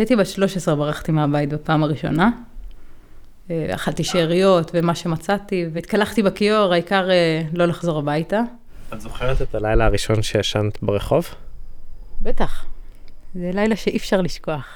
[0.00, 2.30] כשהייתי בת 13 ברחתי מהבית בפעם הראשונה.
[3.50, 8.40] אה, אכלתי שאריות ומה שמצאתי, והתקלחתי בכיור, העיקר אה, לא לחזור הביתה.
[8.94, 11.28] את זוכרת את הלילה הראשון שישנת ברחוב?
[12.22, 12.64] בטח.
[13.34, 14.66] זה לילה שאי אפשר לשכוח.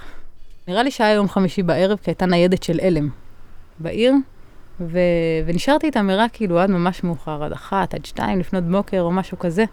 [0.69, 3.09] נראה לי שהיה יום חמישי בערב, כי הייתה ניידת של עלם
[3.79, 4.13] בעיר,
[4.81, 4.99] ו...
[5.47, 9.39] ונשארתי איתם מראה כאילו עד ממש מאוחר, עד אחת, עד שתיים לפנות בוקר או משהו
[9.39, 9.65] כזה.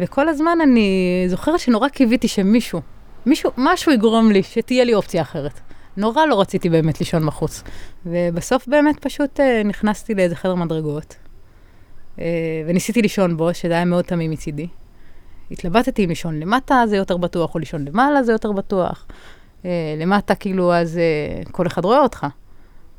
[0.00, 2.80] וכל הזמן אני זוכרת שנורא קיוויתי שמישהו,
[3.26, 5.60] מישהו, משהו יגרום לי, שתהיה לי אופציה אחרת.
[5.96, 7.62] נורא לא רציתי באמת לישון בחוץ.
[8.06, 11.16] ובסוף באמת פשוט אה, נכנסתי לאיזה חדר מדרגות,
[12.18, 12.24] אה,
[12.66, 14.68] וניסיתי לישון בו, שזה היה מאוד תמים מצידי.
[15.50, 19.06] התלבטתי אם לישון למטה זה יותר בטוח, או לישון למעלה זה יותר בטוח.
[19.64, 22.26] אה, למטה כאילו אז אה, כל אחד רואה אותך.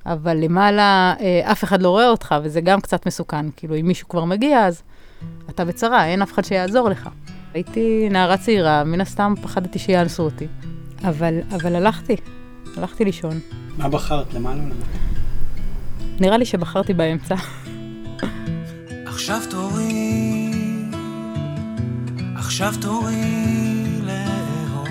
[0.06, 3.52] אבל למעלה אה, אף אחד לא רואה אותך, וזה גם קצת מסוכן.
[3.52, 4.82] כאילו, אם מישהו כבר מגיע, אז
[5.50, 7.10] אתה בצרה, אין אף אחד שיעזור לך.
[7.54, 10.48] הייתי נערה צעירה, מן הסתם פחדתי שיאנסו אותי.
[11.04, 12.16] אבל, אבל הלכתי,
[12.78, 13.40] הלכתי לישון.
[13.78, 14.34] מה בחרת?
[14.34, 14.98] למעלה או למטה?
[16.20, 17.36] נראה לי שבחרתי באמצע.
[19.06, 20.52] עכשיו תורי,
[22.36, 23.22] עכשיו תורי
[24.04, 24.88] לאהוב.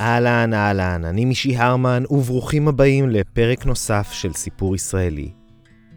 [0.00, 5.37] אהלן, אהלן, אני מישי הרמן, וברוכים הבאים לפרק נוסף של סיפור ישראלי.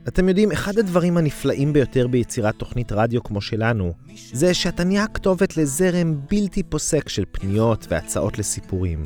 [0.08, 3.94] אתם יודעים, אחד הדברים הנפלאים ביותר ביצירת תוכנית רדיו כמו שלנו,
[4.34, 9.06] זה שאתה נהיה כתובת לזרם בלתי פוסק של פניות והצעות לסיפורים.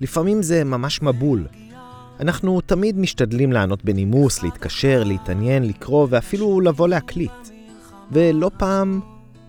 [0.00, 1.46] לפעמים זה ממש מבול.
[2.20, 7.48] אנחנו תמיד משתדלים לענות בנימוס, להתקשר, להתעניין, לקרוא ואפילו לבוא להקליט.
[8.12, 9.00] ולא פעם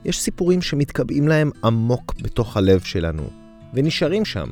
[0.06, 3.30] יש סיפורים שמתקבעים להם עמוק בתוך הלב שלנו,
[3.74, 4.50] ונשארים שם,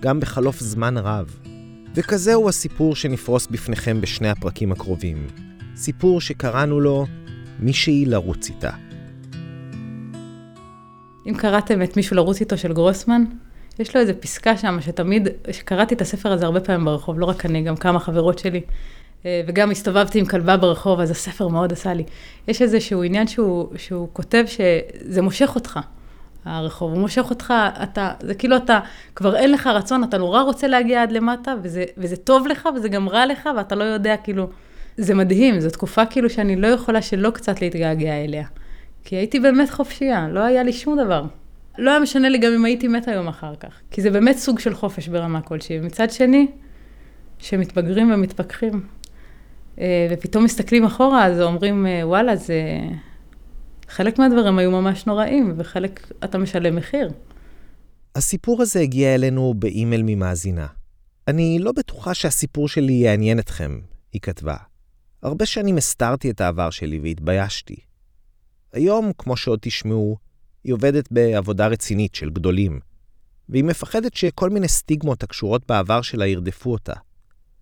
[0.00, 1.36] גם בחלוף זמן רב.
[1.94, 5.26] וכזהו הסיפור שנפרוס בפניכם בשני הפרקים הקרובים.
[5.76, 7.06] סיפור שקראנו לו
[7.58, 8.70] מישהי לרוץ איתה.
[11.26, 13.24] אם קראתם את מישהו לרוץ איתו של גרוסמן,
[13.78, 17.46] יש לו איזו פסקה שם שתמיד, שקראתי את הספר הזה הרבה פעמים ברחוב, לא רק
[17.46, 18.60] אני, גם כמה חברות שלי,
[19.26, 22.04] אה, וגם הסתובבתי עם כלבה ברחוב, אז הספר מאוד עשה לי.
[22.48, 25.80] יש איזשהו עניין שהוא, שהוא כותב שזה מושך אותך,
[26.44, 28.80] הרחוב, הוא מושך אותך, אתה, זה כאילו אתה,
[29.16, 32.88] כבר אין לך רצון, אתה נורא רוצה להגיע עד למטה, וזה, וזה טוב לך, וזה
[32.88, 34.48] גם רע לך, ואתה לא יודע, כאילו,
[34.96, 38.46] זה מדהים, זו תקופה כאילו שאני לא יכולה שלא קצת להתגעגע אליה.
[39.04, 41.24] כי הייתי באמת חופשייה, לא היה לי שום דבר.
[41.78, 44.58] לא היה משנה לי גם אם הייתי מתה יום אחר כך, כי זה באמת סוג
[44.58, 45.80] של חופש ברמה כלשהי.
[45.80, 46.46] מצד שני,
[47.38, 48.86] שמתבגרים ומתפכחים,
[49.78, 52.54] אה, ופתאום מסתכלים אחורה, אז אומרים, אה, וואלה, זה...
[53.88, 57.10] חלק מהדברים היו ממש נוראים, וחלק אתה משלם מחיר.
[58.14, 60.66] הסיפור הזה הגיע אלינו באימייל ממאזינה.
[61.28, 63.78] אני לא בטוחה שהסיפור שלי יעניין אתכם,
[64.12, 64.56] היא כתבה.
[65.22, 67.76] הרבה שנים הסתרתי את העבר שלי והתביישתי.
[68.72, 70.16] היום, כמו שעוד תשמעו,
[70.64, 72.80] היא עובדת בעבודה רצינית של גדולים,
[73.48, 76.92] והיא מפחדת שכל מיני סטיגמות הקשורות בעבר שלה ירדפו אותה.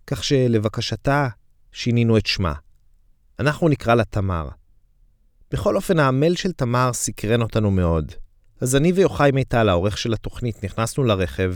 [0.07, 1.29] כך שלבקשתה
[1.73, 2.55] שינינו את שמה.
[3.39, 4.49] אנחנו נקרא לה תמר.
[5.51, 8.13] בכל אופן, המייל של תמר סקרן אותנו מאוד,
[8.61, 11.55] אז אני ויוחאי מיטל, העורך של התוכנית, נכנסנו לרכב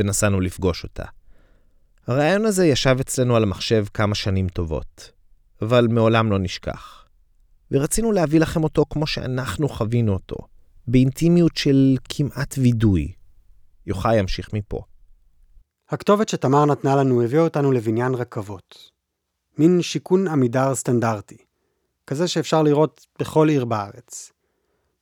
[0.00, 1.04] ונסענו לפגוש אותה.
[2.06, 5.10] הרעיון הזה ישב אצלנו על המחשב כמה שנים טובות,
[5.62, 7.04] אבל מעולם לא נשכח.
[7.70, 10.36] ורצינו להביא לכם אותו כמו שאנחנו חווינו אותו,
[10.88, 13.12] באינטימיות של כמעט וידוי.
[13.86, 14.82] יוחאי ימשיך מפה.
[15.88, 18.90] הכתובת שתמר נתנה לנו הביאה אותנו לבניין רכבות.
[19.58, 21.36] מין שיכון עמידר סטנדרטי.
[22.06, 24.32] כזה שאפשר לראות בכל עיר בארץ.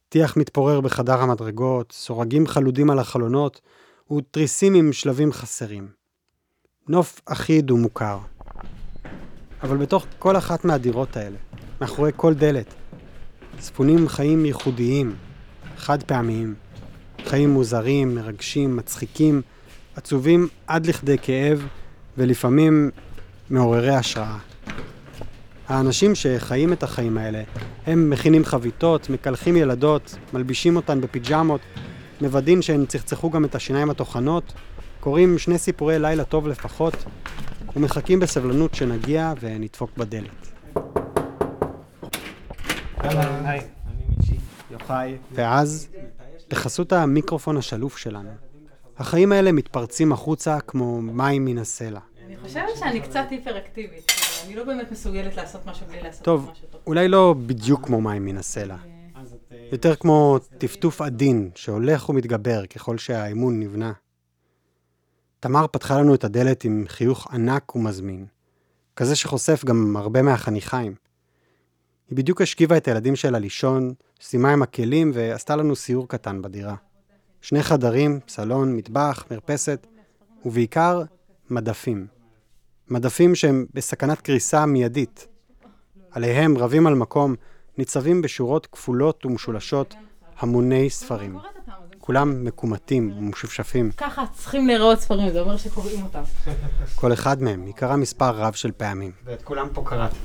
[0.09, 3.61] טיח מתפורר בחדר המדרגות, סורגים חלודים על החלונות,
[4.13, 5.89] ותריסים עם שלבים חסרים.
[6.89, 8.19] נוף אחיד ומוכר.
[9.65, 11.37] אבל בתוך כל אחת מהדירות האלה,
[11.81, 12.75] מאחורי כל דלת,
[13.59, 15.15] צפונים חיים ייחודיים,
[15.77, 16.55] חד פעמיים.
[17.27, 19.43] חיים מוזרים, מרגשים, מצחיקים,
[19.97, 21.67] עצובים עד לכדי כאב,
[22.19, 22.91] ולפעמים
[23.51, 24.39] מעוררי השראה.
[25.69, 27.43] האנשים שחיים את החיים האלה,
[27.87, 31.61] הם מכינים חביתות, מקלחים ילדות, מלבישים אותן בפיג'מות,
[32.21, 34.53] מוודאים שהן צחצחו גם את השיניים הטוחנות,
[35.01, 36.95] קוראים שני סיפורי לילה טוב לפחות,
[37.77, 40.31] ומחכים בסבלנות שנגיע ונדפוק בדלת.
[45.33, 45.89] ואז,
[46.51, 48.31] בחסות המיקרופון השלוף שלנו,
[48.99, 52.01] החיים האלה מתפרצים החוצה כמו מים מן הסלע.
[52.27, 54.13] אני חושבת שאני קצת היפראקטיבית,
[54.47, 56.81] אני לא באמת מסוגלת לעשות משהו בלי לעשות טוב, משהו טוב.
[56.87, 58.77] אולי לא בדיוק כמו מים מן הסלע.
[59.73, 63.93] יותר כמו טפטוף עדין שהולך ומתגבר ככל שהאמון נבנה.
[65.45, 68.27] תמר פתחה לנו את הדלת עם חיוך ענק ומזמין,
[68.97, 70.95] כזה שחושף גם הרבה מהחניכיים.
[72.11, 76.75] היא בדיוק השכיבה את הילדים שלה לישון, סיימה עם הכלים ועשתה לנו סיור קטן בדירה.
[77.41, 79.87] שני חדרים, סלון, מטבח, מרפסת,
[80.45, 81.03] ובעיקר
[81.51, 82.07] מדפים.
[82.89, 85.27] מדפים שהם בסכנת קריסה מיידית.
[86.11, 87.35] עליהם, רבים על מקום,
[87.79, 89.95] ניצבים בשורות כפולות ומשולשות
[90.39, 91.39] המוני ספרים.
[92.07, 96.23] כולם מקומטים ומשופשפים, ככה צריכים להיראות ספרים, זה אומר שקוראים אותם.
[96.95, 99.13] כל אחד מהם ייקרא מספר רב של פעמים.
[99.25, 100.17] ואת כולם פה קראתי.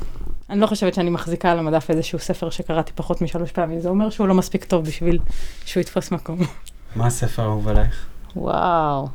[0.49, 4.09] אני לא חושבת שאני מחזיקה על המדף איזשהו ספר שקראתי פחות משלוש פעמים, זה אומר
[4.09, 5.19] שהוא לא מספיק טוב בשביל
[5.65, 6.39] שהוא יתפוס מקום.
[6.95, 8.07] מה הספר האהוב עלייך?
[8.35, 9.07] וואו,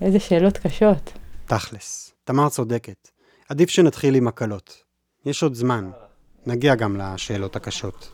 [0.00, 1.12] איזה שאלות קשות.
[1.46, 3.08] תכלס, תמר צודקת.
[3.48, 4.82] עדיף שנתחיל עם הקלות.
[5.26, 5.90] יש עוד זמן.
[6.46, 8.12] נגיע גם לשאלות הקשות.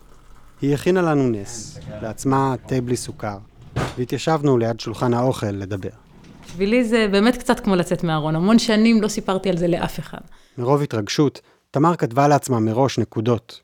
[0.61, 3.37] היא הכינה לנו נס, לעצמה תה בלי סוכר,
[3.97, 5.89] והתיישבנו ליד שולחן האוכל לדבר.
[6.45, 10.17] בשבילי זה באמת קצת כמו לצאת מהארון, המון שנים לא סיפרתי על זה לאף אחד.
[10.57, 13.61] מרוב התרגשות, תמר כתבה לעצמה מראש נקודות.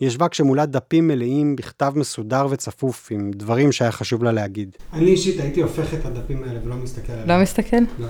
[0.00, 4.76] היא ישבה כשמולה דפים מלאים בכתב מסודר וצפוף עם דברים שהיה חשוב לה להגיד.
[4.92, 7.28] אני אישית הייתי הופך את הדפים האלה ולא מסתכל עליהם.
[7.28, 7.76] לא מסתכל?
[7.98, 8.06] לא.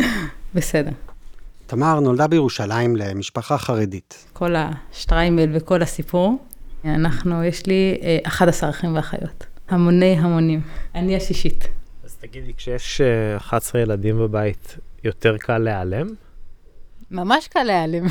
[0.54, 0.90] בסדר.
[1.66, 4.26] תמר נולדה בירושלים למשפחה חרדית.
[4.32, 6.38] כל השטריימל וכל הסיפור.
[6.84, 9.51] אנחנו, יש לי אה, 11 אחים ואחיות.
[9.72, 10.60] המוני המונים.
[10.94, 11.68] אני השישית.
[12.04, 16.06] אז תגידי, כשיש אה, 11 ילדים בבית, יותר קל להיעלם?
[17.10, 18.06] ממש קל להיעלם.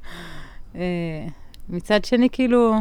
[0.76, 1.26] אה,
[1.68, 2.74] מצד שני, כאילו,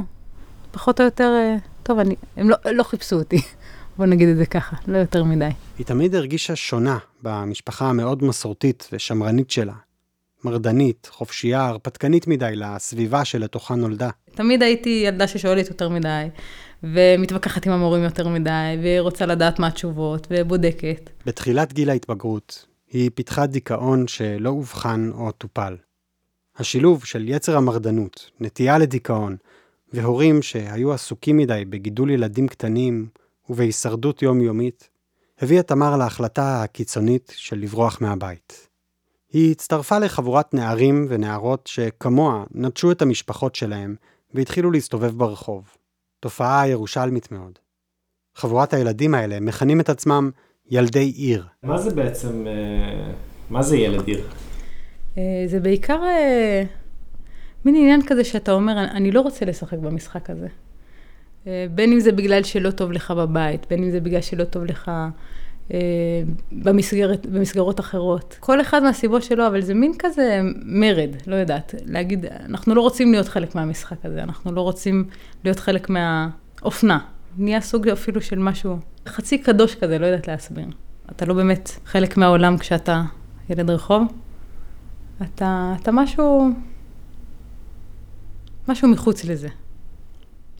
[0.71, 3.41] פחות או יותר, אה, טוב, אני, הם לא, לא חיפשו אותי.
[3.97, 5.49] בוא נגיד את זה ככה, לא יותר מדי.
[5.77, 9.73] היא תמיד הרגישה שונה במשפחה המאוד מסורתית ושמרנית שלה.
[10.45, 14.09] מרדנית, חופשייה, הרפתקנית מדי לסביבה שלתוכה נולדה.
[14.35, 16.27] תמיד הייתי ילדה ששואלת יותר מדי,
[16.83, 21.09] ומתווכחת עם המורים יותר מדי, ורוצה לדעת מה התשובות, ובודקת.
[21.25, 25.75] בתחילת גיל ההתבגרות, היא פיתחה דיכאון שלא אובחן או טופל.
[26.57, 29.35] השילוב של יצר המרדנות, נטייה לדיכאון,
[29.93, 33.07] והורים שהיו עסוקים מדי בגידול ילדים קטנים
[33.49, 34.89] ובהישרדות יומיומית,
[35.41, 38.64] הביא את תמר להחלטה הקיצונית של לברוח מהבית.
[39.35, 43.95] היא הצטרפה לחבורת נערים ונערות שכמוה נטשו את המשפחות שלהם
[44.33, 45.63] והתחילו להסתובב ברחוב.
[46.19, 47.59] תופעה ירושלמית מאוד.
[48.35, 50.31] חבורת הילדים האלה מכנים את עצמם
[50.69, 51.45] ילדי עיר.
[51.63, 53.11] מה זה בעצם, אה,
[53.49, 54.27] מה זה ילד עיר?
[55.17, 56.63] אה, זה בעיקר אה,
[57.65, 60.47] מין עניין כזה שאתה אומר, אני- לא רוצה לשחק במשחק הזה.
[61.75, 64.91] בין אם זה בגלל שלא טוב לך בבית, בין אם זה בגלל שלא טוב לך
[66.51, 68.37] במסגרת, במסגרות אחרות.
[68.39, 71.75] כל אחד מהסיבות שלו, אבל זה מין כזה מרד, לא יודעת.
[71.85, 75.05] להגיד, אנחנו לא רוצים להיות חלק מהמשחק הזה, אנחנו לא רוצים
[75.43, 76.99] להיות חלק מהאופנה.
[77.37, 78.77] נהיה סוג אפילו של משהו
[79.07, 80.67] חצי קדוש כזה, לא יודעת להסביר.
[81.11, 83.03] אתה לא באמת חלק מהעולם כשאתה
[83.49, 84.03] ילד רחוב.
[85.21, 86.49] אתה, אתה משהו,
[88.67, 89.49] משהו מחוץ לזה.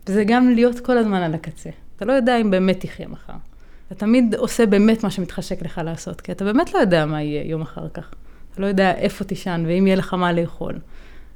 [0.07, 1.69] וזה גם להיות כל הזמן על הקצה.
[1.95, 3.33] אתה לא יודע אם באמת תחיה מחר.
[3.87, 7.49] אתה תמיד עושה באמת מה שמתחשק לך לעשות, כי אתה באמת לא יודע מה יהיה
[7.49, 8.11] יום אחר כך.
[8.51, 10.79] אתה לא יודע איפה תישן, ואם יהיה לך מה לאכול,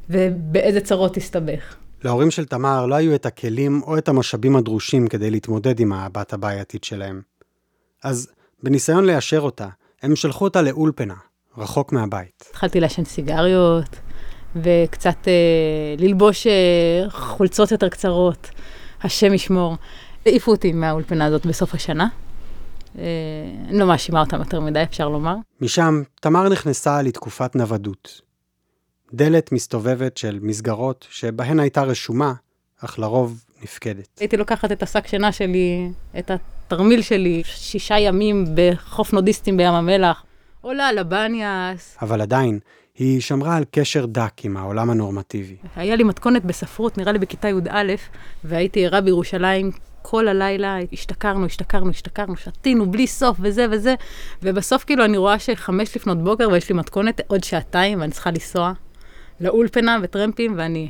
[0.10, 1.75] ובאיזה צרות תסתבך.
[2.04, 6.34] להורים של תמר לא היו את הכלים או את המשאבים הדרושים כדי להתמודד עם הבת
[6.34, 7.22] הבעייתית שלהם.
[8.04, 8.28] אז
[8.63, 9.68] בניסיון ליישר אותה,
[10.02, 11.16] הם שלחו אותה לאולפנה,
[11.57, 12.45] רחוק מהבית.
[12.50, 13.95] התחלתי לעשן סיגריות,
[14.56, 15.34] וקצת אה,
[15.98, 18.50] ללבוש אה, חולצות יותר קצרות,
[19.04, 19.75] השם ישמור.
[20.25, 22.07] העיפו אותי מהאולפנה הזאת בסוף השנה.
[22.98, 23.04] אה,
[23.70, 25.36] אני לא מאשימה אותם יותר מדי, אפשר לומר.
[25.62, 28.22] משם, תמר נכנסה לתקופת נוודות.
[29.14, 32.34] דלת מסתובבת של מסגרות שבהן הייתה רשומה,
[32.80, 34.08] אך לרוב נפקדת.
[34.19, 40.24] הייתי לוקחת את השק שינה שלי, את התרמיל שלי, שישה ימים בחוף נודיסטים בים המלח,
[40.62, 41.98] עולה לבניאס.
[42.02, 42.60] אבל עדיין,
[42.96, 45.56] היא שמרה על קשר דק עם העולם הנורמטיבי.
[45.76, 47.94] היה לי מתכונת בספרות, נראה לי בכיתה י"א,
[48.44, 53.96] והייתי ערה בירושלים כל הלילה, השתכרנו, השתכרנו, השתכרנו, שתינו בלי סוף וזה וזה,
[54.44, 58.74] ובסוף כאילו אני רואה שחמש לפנות בוקר ויש לי מתכונת עוד שעתיים ואני צריכה לנסוע
[59.40, 60.90] לאולפנה וטרמפים, ואני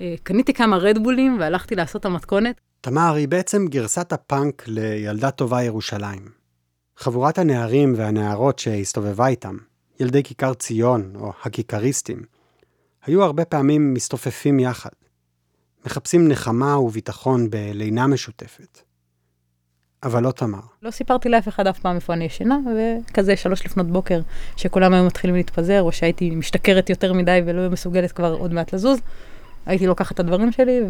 [0.00, 2.60] אה, קניתי כמה רדבולים והלכתי לעשות את המתכונת.
[2.80, 6.28] תמר היא בעצם גרסת הפאנק לילדה טובה ירושלים.
[6.96, 9.56] חבורת הנערים והנערות שהסתובבה איתם,
[10.00, 12.22] ילדי כיכר ציון או הכיכריסטים,
[13.06, 14.90] היו הרבה פעמים מסתופפים יחד,
[15.86, 18.80] מחפשים נחמה וביטחון בלינה משותפת.
[20.02, 20.58] אבל לא תמר.
[20.82, 22.58] לא סיפרתי לאף אחד אף פעם איפה אני ישנה,
[23.10, 24.20] וכזה שלוש לפנות בוקר,
[24.56, 28.98] שכולם היו מתחילים להתפזר, או שהייתי משתכרת יותר מדי ולא מסוגלת כבר עוד מעט לזוז,
[29.66, 30.80] הייתי לוקחת את הדברים שלי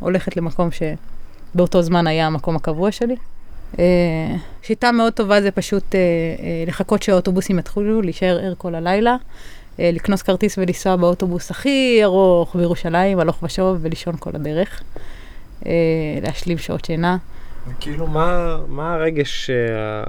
[0.00, 3.16] והולכת למקום שבאותו זמן היה המקום הקבוע שלי.
[3.78, 9.16] אה, שיטה מאוד טובה זה פשוט אה, אה, לחכות שהאוטובוסים יתחילו, להישאר ער כל הלילה,
[9.80, 14.82] אה, לקנוס כרטיס ולנסוע באוטובוס הכי ארוך בירושלים, הלוך ושוב, ולישון כל הדרך.
[15.66, 15.72] אה,
[16.22, 17.16] להשלים שעות שינה.
[17.80, 20.02] כאילו, מה, מה הרגש שה...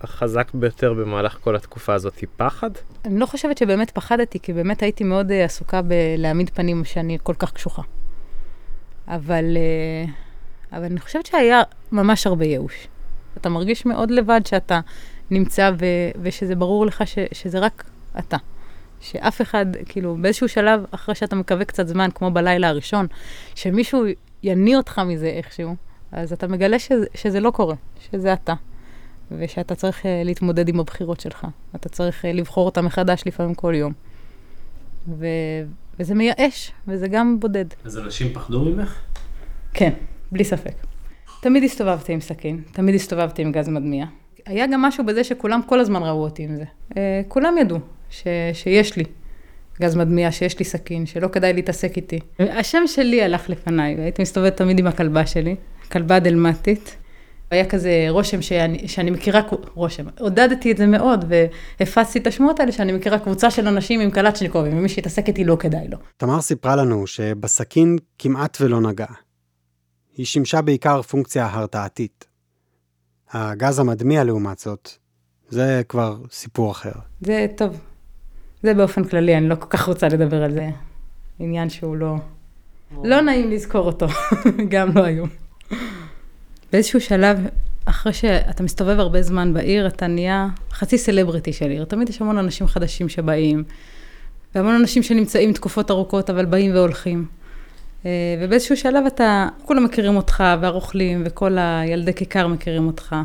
[0.00, 2.70] החזק ביותר במהלך כל התקופה הזאת היא פחד?
[3.04, 7.34] אני לא חושבת שבאמת פחדתי, כי באמת הייתי מאוד אה, עסוקה בלהעמיד פנים שאני כל
[7.38, 7.82] כך קשוחה.
[9.08, 10.12] אבל, אה,
[10.78, 12.88] אבל אני חושבת שהיה ממש הרבה ייאוש.
[13.36, 14.80] אתה מרגיש מאוד לבד שאתה
[15.30, 15.84] נמצא ו,
[16.22, 17.84] ושזה ברור לך ש, שזה רק
[18.18, 18.36] אתה.
[19.00, 23.06] שאף אחד, כאילו, באיזשהו שלב, אחרי שאתה מקווה קצת זמן, כמו בלילה הראשון,
[23.54, 24.04] שמישהו
[24.42, 25.76] יניא אותך מזה איכשהו,
[26.12, 27.74] אז אתה מגלה שזה, שזה לא קורה,
[28.10, 28.54] שזה אתה.
[29.32, 31.46] ושאתה צריך uh, להתמודד עם הבחירות שלך.
[31.76, 33.92] אתה צריך uh, לבחור אותה מחדש לפעמים כל יום.
[35.08, 35.26] ו...
[36.00, 37.64] וזה מייאש, וזה גם בודד.
[37.84, 38.98] אז אנשים פחדו ממך?
[39.74, 39.92] כן,
[40.32, 40.74] בלי ספק.
[41.40, 44.06] תמיד הסתובבתי עם סכין, תמיד הסתובבתי עם גז מדמיע.
[44.46, 46.64] היה גם משהו בזה שכולם כל הזמן ראו אותי עם זה.
[46.90, 46.94] Uh,
[47.28, 47.78] כולם ידעו
[48.10, 48.26] ש...
[48.52, 49.04] שיש לי
[49.80, 52.18] גז מדמיע, שיש לי סכין, שלא כדאי להתעסק איתי.
[52.38, 55.56] השם שלי הלך לפניי, והייתי מסתובבת תמיד עם הכלבה שלי,
[55.92, 56.96] כלבה דלמטית.
[57.50, 59.40] היה כזה רושם שאני, שאני מכירה,
[59.74, 61.24] רושם, עודדתי את זה מאוד,
[61.80, 65.56] והפצתי את השמועות האלה שאני מכירה קבוצה של אנשים עם קלצ'ניקובים, ומי שיתעסק איתי לא
[65.56, 65.98] כדאי לו.
[66.16, 69.06] תמר סיפרה לנו שבסכין כמעט ולא נגע.
[70.16, 72.24] היא שימשה בעיקר פונקציה הרתעתית.
[73.32, 74.90] הגז המדמיע לעומת זאת,
[75.48, 76.92] זה כבר סיפור אחר.
[77.20, 77.80] זה טוב.
[78.62, 80.68] זה באופן כללי, אני לא כל כך רוצה לדבר על זה.
[81.38, 82.14] עניין שהוא לא...
[83.04, 84.06] לא נעים לזכור אותו,
[84.72, 85.28] גם לא היום.
[86.72, 87.38] באיזשהו שלב,
[87.84, 91.84] אחרי שאתה מסתובב הרבה זמן בעיר, אתה נהיה חצי סלבריטי של עיר.
[91.84, 93.64] תמיד יש המון אנשים חדשים שבאים,
[94.54, 97.26] והמון אנשים שנמצאים תקופות ארוכות, אבל באים והולכים.
[98.06, 98.10] אה,
[98.40, 103.16] ובאיזשהו שלב אתה, כולם מכירים אותך, והרוכלים, וכל הילדי כיכר מכירים אותך.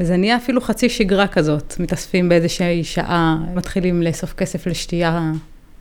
[0.00, 5.32] וזה נהיה אפילו חצי שגרה כזאת, מתאספים באיזושהי שעה, מתחילים לאסוף כסף לשתייה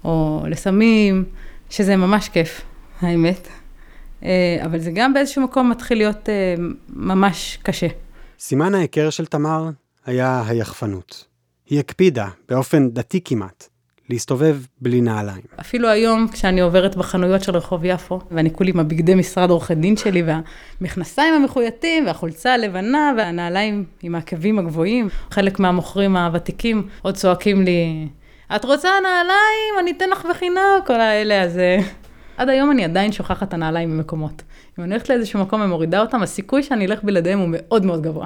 [0.04, 1.26] או לסמים,
[1.70, 2.62] שזה ממש כיף,
[3.02, 3.48] האמת.
[4.24, 6.56] אה, אבל זה גם באיזשהו מקום מתחיל להיות אה,
[6.90, 7.88] ממש קשה.
[8.40, 9.70] סימן ההיכר של תמר
[10.06, 11.26] היה היחפנות.
[11.70, 13.70] היא הקפידה, באופן דתי כמעט,
[14.10, 15.42] להסתובב בלי נעליים.
[15.60, 19.98] אפילו היום, כשאני עוברת בחנויות של רחוב יפו, ואני כולי עם הבגדי משרד עורכי דין
[19.98, 28.08] שלי, והמכנסיים המחויטים, והחולצה הלבנה, והנעליים עם העקבים הגבוהים, חלק מהמוכרים הוותיקים עוד צועקים לי,
[28.56, 29.80] את רוצה נעליים?
[29.80, 31.58] אני אתן לך בחינם, כל האלה, אז...
[31.58, 31.80] אה,
[32.38, 34.44] עד היום אני עדיין שוכחת את הנעליים במקומות.
[34.80, 38.26] אם אני הולכת לאיזשהו מקום ומורידה אותם, הסיכוי שאני אלך בלעדיהם הוא מאוד מאוד גבוה.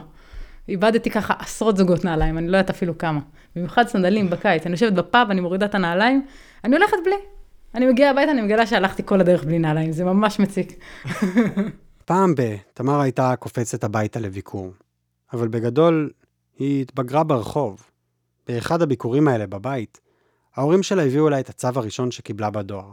[0.69, 3.19] איבדתי ככה עשרות זוגות נעליים, אני לא יודעת אפילו כמה.
[3.55, 6.25] במיוחד סנדלים בקיץ, אני יושבת בפאב, אני מורידה את הנעליים,
[6.63, 7.15] אני הולכת בלי.
[7.75, 10.83] אני מגיעה הביתה, אני מגלה שהלכתי כל הדרך בלי נעליים, זה ממש מציק.
[12.05, 14.71] פעם ב, תמר הייתה קופצת הביתה לביקור.
[15.33, 16.09] אבל בגדול,
[16.57, 17.89] היא התבגרה ברחוב.
[18.47, 20.01] באחד הביקורים האלה בבית,
[20.55, 22.91] ההורים שלה הביאו אליי את הצו הראשון שקיבלה בדואר.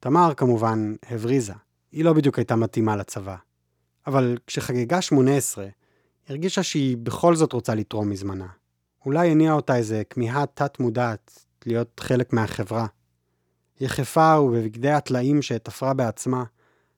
[0.00, 1.52] תמר כמובן הבריזה,
[1.92, 3.36] היא לא בדיוק הייתה מתאימה לצבא.
[4.06, 5.66] אבל כשחגגה 18,
[6.28, 8.46] הרגישה שהיא בכל זאת רוצה לתרום מזמנה.
[9.06, 12.86] אולי הניעה אותה איזה כמיהה תת-מודעת להיות חלק מהחברה.
[13.80, 16.44] יחפה ובבגדי הטלאים שתפרה בעצמה,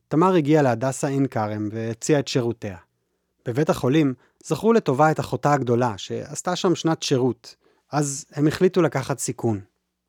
[0.09, 2.77] תמר הגיעה להדסה עין כרם והציעה את שירותיה.
[3.47, 7.55] בבית החולים זכרו לטובה את אחותה הגדולה, שעשתה שם שנת שירות,
[7.93, 9.61] אז הם החליטו לקחת סיכון.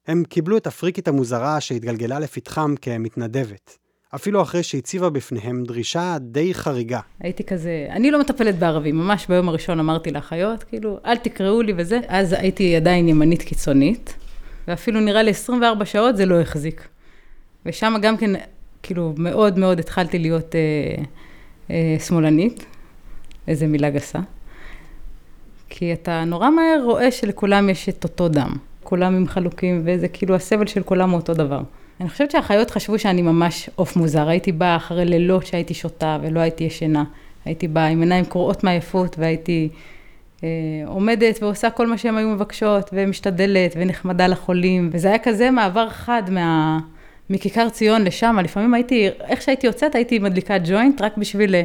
[0.07, 3.77] הם קיבלו את הפריקית המוזרה שהתגלגלה לפתחם כמתנדבת.
[4.15, 6.99] אפילו אחרי שהציבה בפניהם דרישה די חריגה.
[7.19, 11.73] הייתי כזה, אני לא מטפלת בערבים, ממש ביום הראשון אמרתי לאחיות, כאילו, אל תקראו לי
[11.77, 11.99] וזה.
[12.07, 14.15] אז הייתי עדיין ימנית קיצונית,
[14.67, 16.87] ואפילו נראה לי 24 שעות זה לא החזיק.
[17.65, 18.31] ושם גם כן,
[18.83, 21.03] כאילו, מאוד מאוד התחלתי להיות אה,
[21.71, 22.65] אה, שמאלנית,
[23.47, 24.19] איזה מילה גסה.
[25.69, 28.51] כי אתה נורא מהר רואה שלכולם יש את אותו דם.
[28.83, 31.61] כולם עם חלוקים, וזה כאילו הסבל של כולם הוא אותו דבר.
[32.01, 34.29] אני חושבת שהאחיות חשבו שאני ממש עוף מוזר.
[34.29, 37.03] הייתי באה אחרי לילות שהייתי שותה ולא הייתי ישנה.
[37.45, 39.69] הייתי באה עם עיניים קרועות מעייפות והייתי
[40.43, 40.49] אה,
[40.85, 44.89] עומדת ועושה כל מה שהן היו מבקשות ומשתדלת ונחמדה לחולים.
[44.93, 46.79] וזה היה כזה מעבר חד מה...
[47.29, 51.61] מכיכר ציון לשם, לפעמים הייתי, איך שהייתי יוצאת, הייתי מדליקה ג'וינט רק בשביל ל,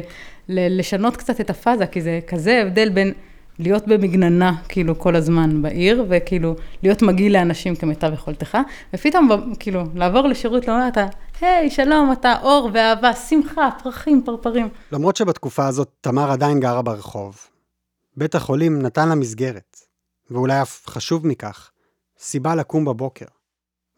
[0.49, 3.13] ל, לשנות קצת את הפאזה, כי זה כזה הבדל בין
[3.59, 8.57] להיות במגננה, כאילו, כל הזמן בעיר, וכאילו, להיות מגעיל לאנשים כמיטב יכולתך,
[8.93, 11.05] ופתאום, כאילו, לעבור לשירות, לומר, אתה,
[11.41, 14.69] היי, שלום, אתה אור ואהבה, שמחה, פרחים, פרפרים.
[14.91, 17.37] למרות שבתקופה הזאת תמר עדיין גרה ברחוב,
[18.17, 19.77] בית החולים נתן לה מסגרת,
[20.31, 21.71] ואולי אף חשוב מכך,
[22.19, 23.25] סיבה לקום בבוקר.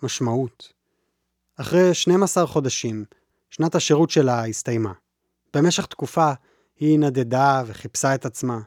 [0.04, 0.74] משמעות.
[1.56, 3.06] אחרי 12 חודשים,
[3.50, 4.94] שנת השירות שלה הסתיימה.
[5.54, 6.32] במשך תקופה
[6.80, 8.60] היא נדדה וחיפשה את עצמה.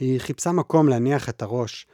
[0.00, 1.86] היא חיפשה מקום להניח את הראש,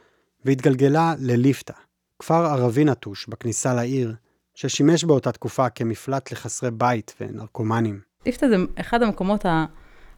[0.45, 1.73] והתגלגלה לליפתא,
[2.19, 4.15] כפר ערבי נטוש בכניסה לעיר,
[4.55, 7.99] ששימש באותה תקופה כמפלט לחסרי בית ונרקומנים.
[8.25, 9.45] ליפתא זה אחד המקומות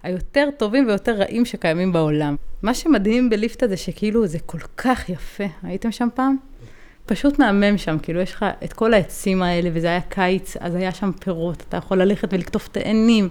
[0.04, 2.36] היותר טובים ויותר רעים שקיימים בעולם.
[2.62, 5.44] מה שמדהים בליפתא זה שכאילו זה כל כך יפה.
[5.64, 6.38] הייתם שם פעם?
[7.06, 10.92] פשוט מהמם שם, כאילו יש לך את כל העצים האלה, וזה היה קיץ, אז היה
[10.92, 13.30] שם פירות, אתה יכול ללכת ולקטוף תאנים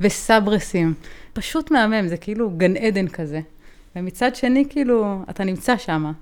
[0.00, 0.94] וסברסים.
[1.32, 3.40] פשוט מהמם, זה כאילו גן עדן כזה.
[3.96, 6.12] ומצד שני, כאילו, אתה נמצא שם,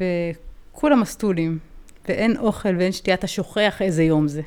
[0.00, 1.58] וכולם מסטולים,
[2.08, 4.42] ואין אוכל ואין שתייה, אתה שוכח איזה יום זה.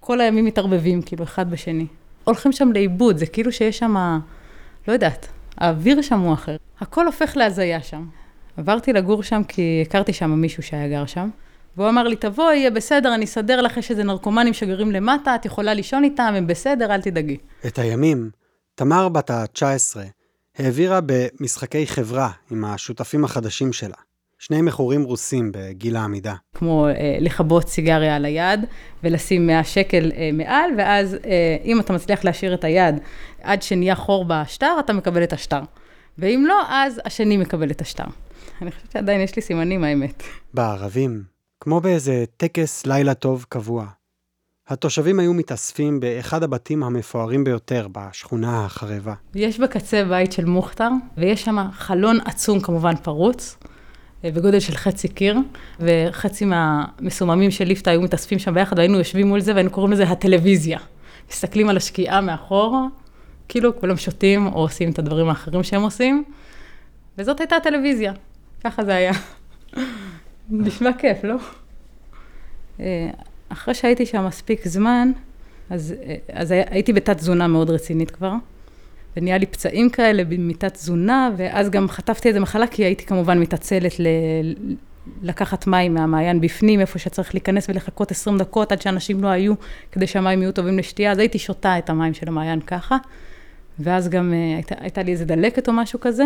[0.00, 1.86] כל הימים מתערבבים, כאילו, אחד בשני.
[2.24, 4.18] הולכים שם לאיבוד, זה כאילו שיש שם,
[4.88, 6.56] לא יודעת, האוויר שם הוא אחר.
[6.80, 8.06] הכל הופך להזיה שם.
[8.56, 11.28] עברתי לגור שם כי הכרתי שם מישהו שהיה גר שם,
[11.76, 15.44] והוא אמר לי, תבואי, יהיה בסדר, אני אסדר לך, יש איזה נרקומנים שגרים למטה, את
[15.44, 17.36] יכולה לישון איתם, הם בסדר, אל תדאגי.
[17.66, 18.30] את הימים,
[18.74, 19.96] תמר בת ה-19
[20.58, 23.96] העבירה במשחקי חברה עם השותפים החדשים שלה.
[24.38, 26.34] שני מכורים רוסים בגיל העמידה.
[26.54, 28.60] כמו אה, לכבות סיגריה על היד
[29.02, 32.94] ולשים 100 שקל אה, מעל, ואז אה, אם אתה מצליח להשאיר את היד
[33.42, 35.60] עד שנהיה חור בשטר, אתה מקבל את השטר.
[36.18, 38.04] ואם לא, אז השני מקבל את השטר.
[38.62, 40.22] אני חושבת שעדיין יש לי סימנים, האמת.
[40.54, 41.22] בערבים,
[41.60, 43.86] כמו באיזה טקס לילה טוב קבוע.
[44.68, 49.14] התושבים היו מתאספים באחד הבתים המפוארים ביותר בשכונה החרבה.
[49.34, 53.56] יש בקצה בית של מוכתר, ויש שם חלון עצום, כמובן פרוץ,
[54.24, 55.36] אה, בגודל של חצי קיר,
[55.80, 60.04] וחצי מהמסוממים של ליפתא היו מתאספים שם ביחד, והיינו יושבים מול זה, והיינו קוראים לזה
[60.04, 60.78] הטלוויזיה.
[61.30, 62.86] מסתכלים על השקיעה מאחור,
[63.48, 66.24] כאילו כולם שותים או עושים את הדברים האחרים שהם עושים,
[67.18, 68.12] וזאת הייתה הטלוויזיה.
[68.64, 69.12] ככה זה היה.
[70.50, 71.36] נשמע כיף, לא?
[73.54, 75.12] אה, אחרי שהייתי שם מספיק זמן,
[75.70, 78.32] אז, אה, אז הייתי בתת תזונה מאוד רצינית כבר,
[79.16, 84.00] ונהיה לי פצעים כאלה מתת תזונה, ואז גם חטפתי איזה מחלה, כי הייתי כמובן מתעצלת
[84.00, 84.06] ל...
[85.22, 89.54] לקחת מים מהמעיין בפנים, איפה שצריך להיכנס ולחכות 20 דקות עד שאנשים לא היו,
[89.92, 92.96] כדי שהמים יהיו טובים לשתייה, אז הייתי שותה את המים של המעיין ככה,
[93.78, 96.24] ואז גם uh, הייתה, הייתה לי איזה דלקת או משהו כזה.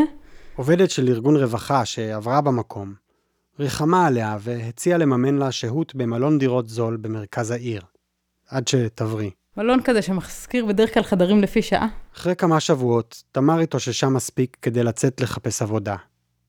[0.57, 2.95] עובדת של ארגון רווחה שעברה במקום,
[3.61, 7.83] ריחמה עליה והציעה לממן לה שהות במלון דירות זול במרכז העיר,
[8.49, 9.31] עד שתבריא.
[9.57, 11.89] מלון כזה שמזכיר בדרך כלל חדרים לפי שעה.
[12.17, 15.97] אחרי כמה שבועות, תמר התאוששה מספיק כדי לצאת לחפש עבודה.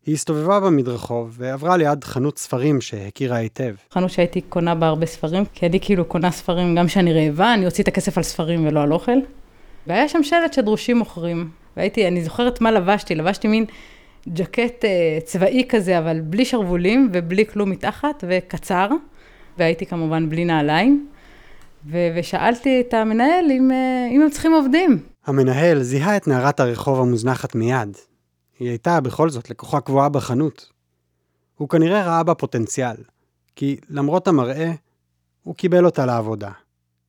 [0.05, 3.75] היא הסתובבה במדרחוב ועברה ליד חנות ספרים שהכירה היטב.
[3.93, 7.65] חנות שהייתי קונה בה הרבה ספרים, כי אני כאילו קונה ספרים גם כשאני רעבה, אני
[7.65, 9.17] אוציא את הכסף על ספרים ולא על אוכל.
[9.87, 11.49] והיה שם שלט שדרושים מוכרים.
[11.77, 13.65] והייתי, אני זוכרת מה לבשתי, לבשתי מין
[14.27, 18.87] ג'קט אה, צבאי כזה, אבל בלי שרוולים ובלי כלום מתחת, וקצר.
[19.57, 21.07] והייתי כמובן בלי נעליים.
[21.85, 24.99] ו- ושאלתי את המנהל אם, אה, אם הם צריכים עובדים.
[25.25, 27.97] המנהל זיהה את נערת הרחוב המוזנחת מיד.
[28.59, 30.71] היא הייתה בכל זאת לקוחה קבועה בחנות.
[31.55, 32.95] הוא כנראה ראה בה פוטנציאל,
[33.55, 34.71] כי למרות המראה,
[35.43, 36.51] הוא קיבל אותה לעבודה.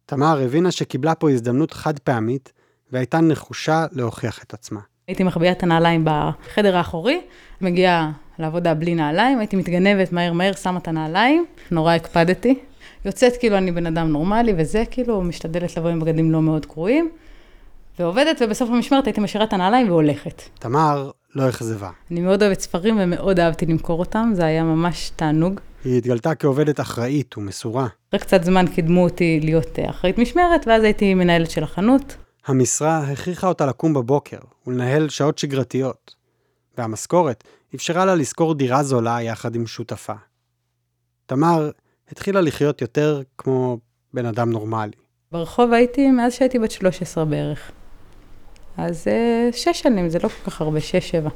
[0.07, 2.53] תמר הבינה שקיבלה פה הזדמנות חד פעמית,
[2.92, 4.81] והייתה נחושה להוכיח את עצמה.
[5.11, 7.20] הייתי מחביאה את הנעליים בחדר האחורי,
[7.61, 12.59] מגיעה לעבודה בלי נעליים, הייתי מתגנבת מהר מהר, שמה את הנעליים, נורא הקפדתי.
[13.05, 17.11] יוצאת כאילו אני בן אדם נורמלי וזה, כאילו משתדלת לבוא עם בגדים לא מאוד קרועים,
[17.99, 20.42] ועובדת, ובסוף המשמרת הייתי משאירה את הנעליים והולכת.
[20.59, 21.90] תמר לא אכזבה.
[22.11, 25.61] אני מאוד אוהבת ספרים ומאוד אהבתי למכור אותם, זה היה ממש תענוג.
[25.85, 27.87] היא התגלתה כעובדת אחראית ומסורה.
[28.09, 32.16] אחרי קצת זמן קידמו אותי להיות אחראית משמרת, ואז הייתי מנהלת של החנות.
[32.50, 36.14] המשרה הכריחה אותה לקום בבוקר ולנהל שעות שגרתיות,
[36.78, 40.12] והמשכורת אפשרה לה לשכור דירה זולה יחד עם שותפה.
[41.26, 41.70] תמר
[42.08, 43.78] התחילה לחיות יותר כמו
[44.14, 44.92] בן אדם נורמלי.
[45.32, 47.70] ברחוב הייתי מאז שהייתי בת 13 בערך.
[48.76, 51.30] אז אה, שש שנים, זה לא כל כך הרבה, שש, שבע.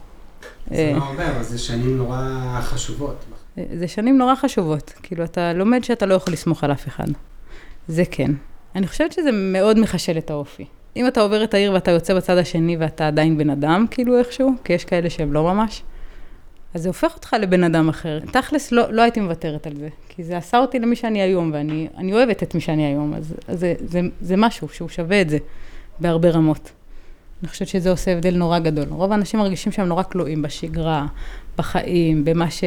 [0.73, 3.25] אה, הרבה, אבל זה שנים נורא חשובות.
[3.59, 4.93] אה, זה שנים נורא חשובות.
[5.03, 7.07] כאילו, אתה לומד שאתה לא יכול לסמוך על אף אחד.
[7.89, 8.31] זה כן.
[8.75, 10.67] אני חושבת שזה מאוד מחשל את האופי.
[10.97, 14.53] אם אתה עובר את העיר ואתה יוצא בצד השני ואתה עדיין בן אדם, כאילו איכשהו,
[14.65, 15.83] כי יש כאלה שהם לא ממש,
[16.75, 18.19] אז זה הופך אותך לבן אדם אחר.
[18.33, 22.13] תכלס, לא, לא הייתי מוותרת על זה, כי זה עשה אותי למי שאני היום, ואני
[22.13, 25.39] אוהבת את מי שאני היום, אז, אז זה, זה, זה משהו שהוא שווה את זה
[26.01, 26.73] בהרבה רמות.
[27.43, 28.85] אני חושבת שזה עושה הבדל נורא גדול.
[28.91, 31.07] רוב האנשים מרגישים שהם נורא כלואים בשגרה,
[31.59, 32.65] בחיים, במה ש...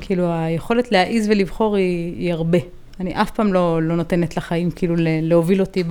[0.00, 2.58] כאילו, היכולת להעיז ולבחור היא, היא הרבה.
[3.00, 5.84] אני אף פעם לא, לא נותנת לחיים כאילו להוביל אותי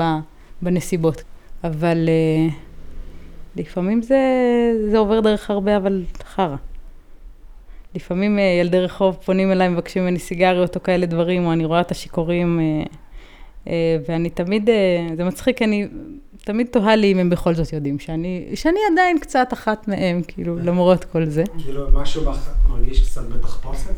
[0.62, 1.24] בנסיבות.
[1.64, 2.54] אבל uh,
[3.56, 4.20] לפעמים זה,
[4.90, 6.56] זה עובר דרך הרבה, אבל חרא.
[7.96, 11.82] לפעמים uh, ילדי רחוב פונים אליי, מבקשים ממני סיגריות או כאלה דברים, או אני רואה
[11.82, 12.60] את השיכורים,
[13.66, 13.70] uh,
[14.08, 14.70] ואני תמיד,
[15.16, 15.88] זה מצחיק, אני
[16.44, 20.56] תמיד תוהה לי אם הם בכל זאת יודעים שאני, שאני עדיין קצת אחת מהם, כאילו,
[20.56, 21.44] למרות כל זה.
[21.64, 22.50] כאילו, משהו בח...
[22.70, 23.94] מרגיש קצת בתחפושת?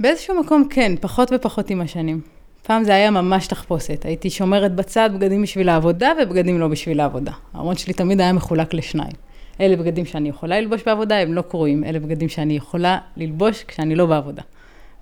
[0.00, 2.20] באיזשהו מקום כן, פחות ופחות עם השנים.
[2.62, 4.04] פעם זה היה ממש תחפושת.
[4.04, 7.32] הייתי שומרת בצד בגדים בשביל העבודה ובגדים לא בשביל העבודה.
[7.54, 9.12] הארון שלי תמיד היה מחולק לשניים.
[9.60, 11.84] אלה בגדים שאני יכולה ללבוש בעבודה, הם לא קרועים.
[11.84, 14.42] אלה בגדים שאני יכולה ללבוש כשאני לא בעבודה.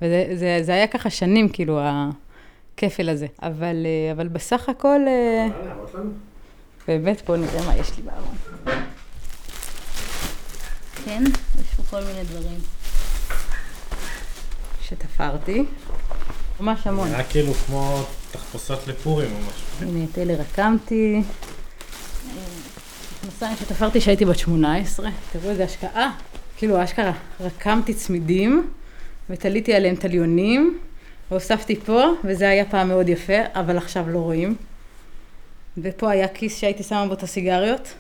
[0.03, 3.27] וזה זה, זה היה ככה שנים, כאילו, הכפל הזה.
[3.43, 5.47] אבל, אה, אבל בסך הכל, אה,
[6.89, 8.35] באמת, בואו נראה מה יש לי בארון.
[11.05, 11.23] כן,
[11.61, 12.59] יש פה כל מיני דברים
[14.83, 15.65] שתפרתי.
[16.61, 17.15] ממש המון.
[17.15, 19.89] היה כאילו כמו תחפושות לפורים או משהו.
[19.89, 21.23] הנה, את אלה רקמתי.
[23.23, 26.11] מכנסיים שתפרתי כשהייתי בת 18, תראו איזה השקעה.
[26.57, 28.71] כאילו, אשכרה, רקמתי צמידים,
[29.31, 30.79] ותליתי עליהם תליונים,
[31.31, 34.57] והוספתי פה, וזה היה פעם מאוד יפה, אבל עכשיו לא רואים.
[35.79, 37.95] ופה היה כיס שהייתי שמה בו את הסיגריות,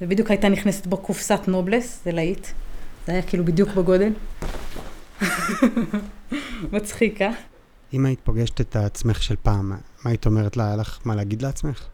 [0.00, 2.46] ובדיוק הייתה נכנסת בו קופסת נובלס, זה להיט.
[3.06, 4.12] זה היה כאילו בדיוק בגודל.
[6.72, 7.30] מצחיק, אה?
[7.96, 11.42] אם היית פוגשת את עצמך של פעם, מה היית אומרת לה, היה לך מה להגיד
[11.42, 11.86] לעצמך?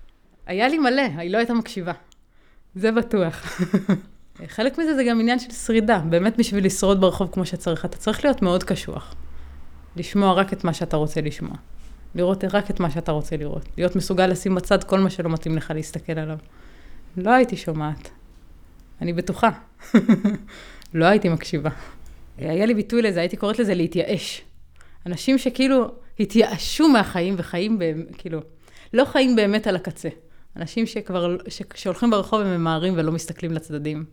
[0.46, 1.92] היה לי מלא, היא לא הייתה מקשיבה.
[2.74, 3.62] זה בטוח.
[4.54, 7.84] חלק מזה זה גם עניין של שרידה, באמת בשביל לשרוד ברחוב כמו שצריך.
[7.84, 9.14] אתה צריך להיות מאוד קשוח.
[9.96, 11.56] לשמוע רק את מה שאתה רוצה לשמוע.
[12.14, 13.68] לראות רק את מה שאתה רוצה לראות.
[13.76, 16.38] להיות מסוגל לשים בצד כל מה שלא מתאים לך להסתכל עליו.
[17.16, 18.10] לא הייתי שומעת.
[19.00, 19.50] אני בטוחה.
[20.94, 21.70] לא הייתי מקשיבה.
[22.38, 24.44] היה לי ביטוי לזה, הייתי קוראת לזה להתייאש.
[25.06, 25.88] אנשים שכאילו
[26.20, 28.40] התייאשו מהחיים וחיים, באמת, כאילו,
[28.92, 30.08] לא חיים באמת על הקצה.
[30.56, 31.36] אנשים שכבר,
[31.74, 34.04] שהולכים ברחוב וממהרים ולא מסתכלים לצדדים.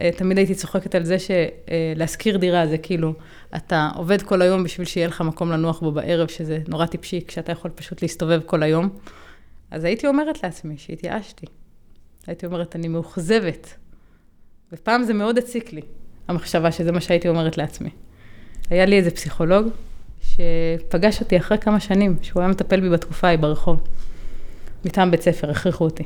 [0.00, 3.14] אה, תמיד הייתי צוחקת על זה שלהשכיר דירה זה כאילו,
[3.56, 7.52] אתה עובד כל היום בשביל שיהיה לך מקום לנוח בו בערב, שזה נורא טיפשי, כשאתה
[7.52, 8.88] יכול פשוט להסתובב כל היום.
[9.70, 11.46] אז הייתי אומרת לעצמי שהתייאשתי.
[12.26, 13.74] הייתי אומרת, אני מאוכזבת.
[14.72, 15.82] ופעם זה מאוד הציק לי,
[16.28, 17.90] המחשבה שזה מה שהייתי אומרת לעצמי.
[18.70, 19.68] היה לי איזה פסיכולוג
[20.36, 23.82] שפגש אותי אחרי כמה שנים, שהוא היה מטפל בי בתקופה ההיא ברחוב.
[24.84, 26.04] מטעם בית ספר, הכריחו אותי.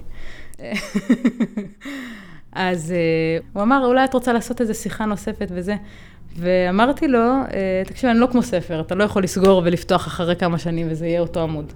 [2.53, 5.77] אז אה, הוא אמר, אולי את רוצה לעשות איזו שיחה נוספת וזה.
[6.39, 10.59] ואמרתי לו, אה, תקשיב, אני לא כמו ספר, אתה לא יכול לסגור ולפתוח אחרי כמה
[10.59, 11.73] שנים וזה יהיה אותו עמוד.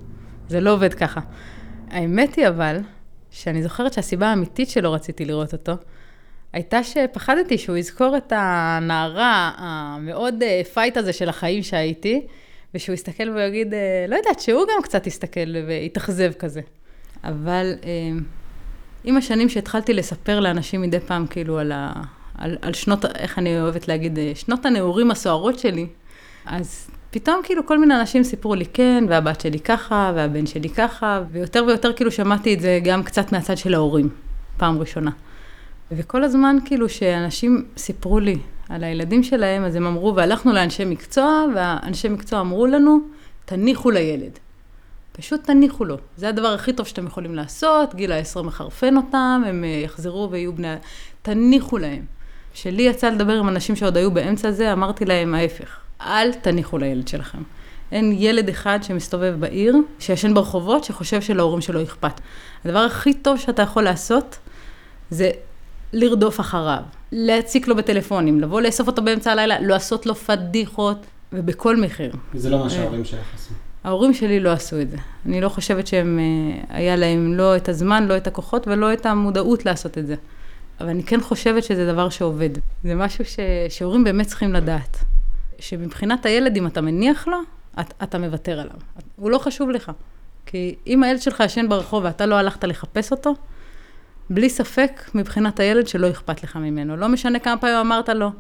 [0.49, 1.21] זה לא עובד ככה.
[1.91, 2.77] האמת היא אבל,
[3.31, 5.73] שאני זוכרת שהסיבה האמיתית שלא רציתי לראות אותו,
[6.53, 12.27] הייתה שפחדתי שהוא יזכור את הנערה המאוד אה, fight הזה של החיים שהייתי,
[12.75, 13.75] ושהוא יסתכל ויגיד,
[14.09, 16.61] לא יודעת, שהוא גם קצת יסתכל ויתאכזב כזה.
[17.25, 18.19] אבל אה,
[19.05, 21.93] עם השנים שהתחלתי לספר לאנשים מדי פעם, כאילו, על, ה,
[22.39, 25.87] על, על שנות, איך אני אוהבת להגיד, אה, שנות הנעורים הסוערות שלי,
[26.47, 31.23] אז פתאום כאילו כל מיני אנשים סיפרו לי כן, והבת שלי ככה, והבן שלי ככה,
[31.33, 34.09] ויותר ויותר כאילו שמעתי את זה גם קצת מהצד של ההורים,
[34.57, 35.11] פעם ראשונה.
[35.93, 41.45] וכל הזמן כאילו שאנשים סיפרו לי על הילדים שלהם, אז הם אמרו, והלכנו לאנשי מקצוע,
[41.55, 42.99] והאנשי מקצוע אמרו לנו,
[43.45, 44.39] תניחו לילד.
[45.13, 45.97] פשוט תניחו לו.
[46.17, 50.53] זה הדבר הכי טוב שאתם יכולים לעשות, גיל העשרה מחרפן אותם, הם אה, יחזרו ויהיו
[50.53, 50.75] בני...
[51.23, 52.05] תניחו להם.
[52.53, 57.09] כשלי יצא לדבר עם אנשים שעוד היו באמצע זה, אמרתי להם ההפך, אל תניחו לילד
[57.09, 57.39] שלכם.
[57.93, 62.21] אין ילד אחד שמסתובב בעיר, שישן ברחובות, שחושב שלהורים שלו אכפת.
[62.65, 64.39] הדבר הכי טוב שאתה יכול לעשות,
[65.11, 65.31] זה
[65.93, 72.13] לרדוף אחריו, להציק לו בטלפונים, לבוא לאסוף אותו באמצע הלילה, לעשות לו פדיחות, ובכל מחיר.
[72.35, 73.55] זה לא מה שההורים שלך עשו.
[73.85, 74.97] ההורים שלי לא עשו את זה.
[75.27, 79.07] אני לא חושבת שהם, אה, היה להם לא את הזמן, לא את הכוחות ולא את
[79.07, 80.15] המודעות לעשות את זה.
[80.81, 82.51] אבל אני כן חושבת שזה דבר שעובד.
[82.85, 83.37] זה משהו ש,
[83.69, 84.97] שהורים באמת צריכים לדעת.
[85.59, 87.39] שמבחינת הילד, אם אתה מניח לו,
[87.81, 88.77] את, אתה מוותר עליו.
[89.17, 89.93] הוא לא חשוב לך.
[90.47, 93.35] כי אם הילד שלך ישן ברחוב ואתה לא הלכת לחפש אותו,
[94.31, 96.97] בלי ספק, מבחינת הילד שלא אכפת לך ממנו.
[96.97, 98.31] לא משנה כמה פעמים אמרת לו,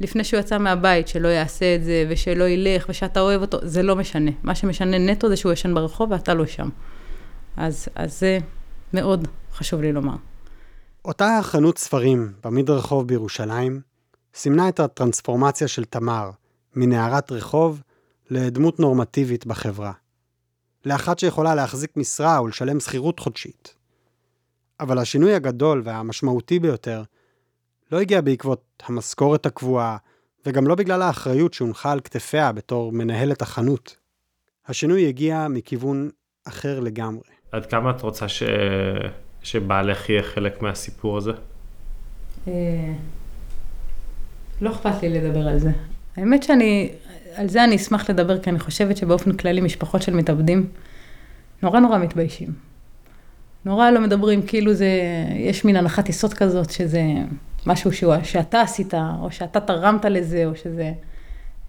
[0.00, 3.96] לפני שהוא יצא מהבית, שלא יעשה את זה, ושלא ילך, ושאתה אוהב אותו, זה לא
[3.96, 4.30] משנה.
[4.42, 6.68] מה שמשנה נטו זה שהוא ישן ברחוב ואתה לא שם.
[7.56, 8.38] אז, אז זה
[8.94, 10.16] מאוד חשוב לי לומר.
[11.04, 13.80] אותה חנות ספרים במדרחוב בירושלים
[14.34, 16.30] סימנה את הטרנספורמציה של תמר
[16.76, 17.82] מנערת רחוב
[18.30, 19.92] לדמות נורמטיבית בחברה.
[20.84, 23.77] לאחת שיכולה להחזיק משרה ולשלם שכירות חודשית.
[24.80, 27.02] אבל השינוי הגדול והמשמעותי ביותר
[27.92, 29.96] לא הגיע בעקבות המשכורת הקבועה,
[30.46, 33.96] וגם לא בגלל האחריות שהונחה על כתפיה בתור מנהלת החנות.
[34.66, 36.10] השינוי הגיע מכיוון
[36.44, 37.22] אחר לגמרי.
[37.52, 38.42] עד כמה את רוצה ש...
[39.42, 41.32] שבעלך יהיה חלק מהסיפור הזה?
[42.48, 42.52] אה,
[44.60, 45.70] לא אכפת לי לדבר על זה.
[46.16, 46.92] האמת שאני,
[47.34, 50.66] על זה אני אשמח לדבר, כי אני חושבת שבאופן כללי משפחות של מתאבדים
[51.62, 52.67] נורא נורא מתביישים.
[53.64, 54.88] נורא לא מדברים, כאילו זה,
[55.36, 57.02] יש מין הנחת יסוד כזאת, שזה
[57.66, 60.92] משהו שהוא, שאתה עשית, או שאתה תרמת לזה, או שזה...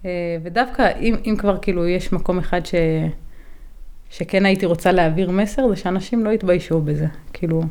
[0.04, 2.74] אה, ודווקא אם, אם כבר כאילו יש מקום אחד ש,
[4.10, 7.06] שכן הייתי רוצה להעביר מסר, זה שאנשים לא יתביישו בזה.
[7.32, 7.62] כאילו,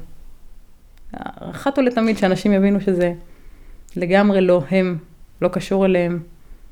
[1.37, 3.13] אחת ולתמיד שאנשים יבינו שזה
[3.95, 4.97] לגמרי לא הם,
[5.41, 6.19] לא קשור אליהם.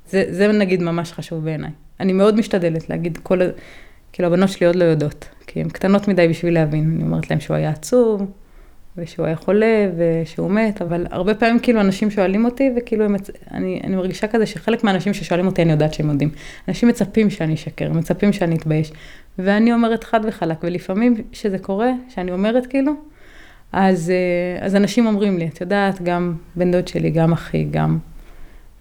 [0.10, 1.72] זה, זה נגיד ממש חשוב בעיניי.
[2.00, 3.40] אני מאוד משתדלת להגיד כל,
[4.17, 6.91] כאילו הבנות שלי עוד לא יודעות, כי הן קטנות מדי בשביל להבין.
[6.95, 8.32] אני אומרת להן שהוא היה עצוב,
[8.97, 13.15] ושהוא היה חולה, ושהוא מת, אבל הרבה פעמים כאילו אנשים שואלים אותי, וכאילו הם,
[13.51, 16.30] אני, אני מרגישה כזה שחלק מהאנשים ששואלים אותי, אני יודעת שהם יודעים.
[16.67, 18.91] אנשים מצפים שאני אשקר, מצפים שאני אתבייש.
[19.39, 22.91] ואני אומרת חד וחלק, ולפעמים שזה קורה, שאני אומרת כאילו,
[23.71, 27.97] אז, אה, אז אנשים אומרים לי, את יודעת, גם בן דוד שלי, גם אחי, גם...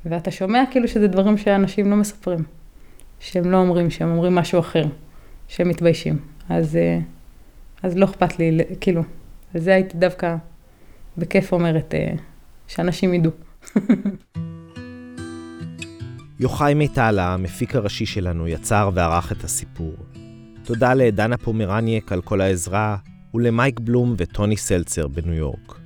[0.04, 2.42] ואתה שומע כאילו שזה דברים שאנשים לא מספרים,
[3.20, 4.84] שהם לא אומרים, שהם אומרים משהו אחר,
[5.48, 6.18] שהם מתביישים.
[6.48, 6.98] אז, אה,
[7.82, 9.02] אז לא אכפת לי, כאילו,
[9.54, 10.36] וזה הייתי דווקא
[11.18, 12.12] בכיף אומרת, אה,
[12.68, 13.32] שאנשים ידעו.
[16.40, 19.94] יוחאי מיטל, המפיק הראשי שלנו, יצר וערך את הסיפור.
[20.64, 22.96] תודה לדנה פומרניאק על כל העזרה,
[23.34, 25.80] ולמייק בלום וטוני סלצר בניו יורק.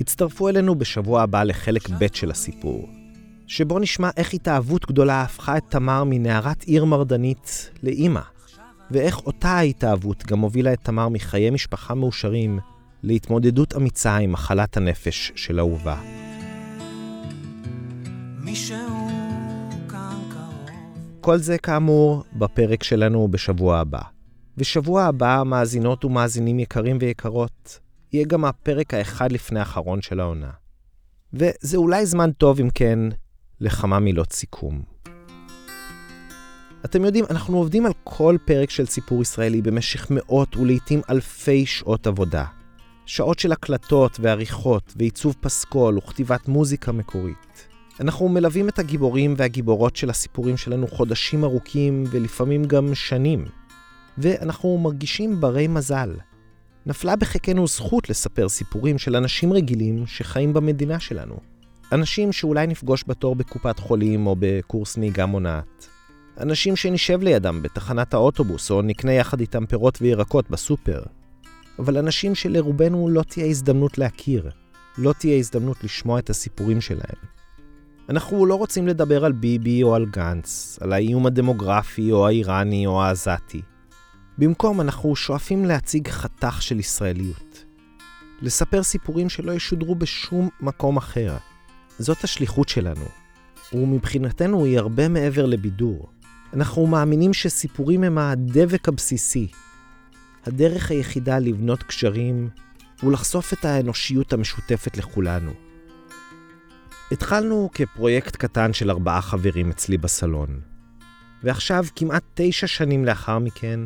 [0.00, 2.88] הצטרפו אלינו בשבוע הבא לחלק ב' של הסיפור,
[3.46, 8.20] שבו נשמע איך התאהבות גדולה הפכה את תמר מנערת עיר מרדנית לאימא,
[8.90, 12.58] ואיך אותה ההתאהבות גם הובילה את תמר מחיי משפחה מאושרים
[13.02, 16.00] להתמודדות אמיצה עם מחלת הנפש של אהובה.
[21.20, 24.00] כל זה כאמור בפרק שלנו בשבוע הבא.
[24.58, 27.78] ושבוע הבא, מאזינות ומאזינים יקרים ויקרות,
[28.12, 30.50] יהיה גם הפרק האחד לפני האחרון של העונה.
[31.32, 32.98] וזה אולי זמן טוב, אם כן,
[33.60, 34.93] לכמה מילות סיכום.
[36.84, 42.06] אתם יודעים, אנחנו עובדים על כל פרק של סיפור ישראלי במשך מאות ולעיתים אלפי שעות
[42.06, 42.44] עבודה.
[43.06, 47.68] שעות של הקלטות ועריכות ועיצוב פסקול וכתיבת מוזיקה מקורית.
[48.00, 53.44] אנחנו מלווים את הגיבורים והגיבורות של הסיפורים שלנו חודשים ארוכים ולפעמים גם שנים.
[54.18, 56.14] ואנחנו מרגישים ברי מזל.
[56.86, 61.36] נפלה בחיקנו זכות לספר סיפורים של אנשים רגילים שחיים במדינה שלנו.
[61.92, 65.93] אנשים שאולי נפגוש בתור בקופת חולים או בקורס נהיגה מונעת.
[66.40, 71.02] אנשים שנשב לידם בתחנת האוטובוס או נקנה יחד איתם פירות וירקות בסופר.
[71.78, 74.50] אבל אנשים שלרובנו לא תהיה הזדמנות להכיר,
[74.98, 77.34] לא תהיה הזדמנות לשמוע את הסיפורים שלהם.
[78.08, 83.02] אנחנו לא רוצים לדבר על ביבי או על גנץ, על האיום הדמוגרפי או האיראני או
[83.02, 83.62] העזתי.
[84.38, 87.64] במקום אנחנו שואפים להציג חתך של ישראליות.
[88.42, 91.36] לספר סיפורים שלא ישודרו בשום מקום אחר.
[91.98, 93.04] זאת השליחות שלנו,
[93.72, 96.08] ומבחינתנו היא הרבה מעבר לבידור.
[96.54, 99.48] אנחנו מאמינים שסיפורים הם הדבק הבסיסי,
[100.46, 102.48] הדרך היחידה לבנות קשרים
[103.02, 105.52] ולחשוף את האנושיות המשותפת לכולנו.
[107.12, 110.60] התחלנו כפרויקט קטן של ארבעה חברים אצלי בסלון,
[111.42, 113.80] ועכשיו, כמעט תשע שנים לאחר מכן,